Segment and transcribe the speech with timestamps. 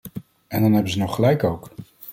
[0.47, 1.69] En dan hebben ze nog gelijk ook!